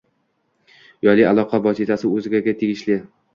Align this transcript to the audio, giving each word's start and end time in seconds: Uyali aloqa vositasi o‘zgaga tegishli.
Uyali 1.03 1.27
aloqa 1.33 1.59
vositasi 1.67 2.11
o‘zgaga 2.13 2.57
tegishli. 2.65 2.99